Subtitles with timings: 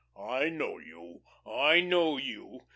[0.19, 2.61] I know you, I know you.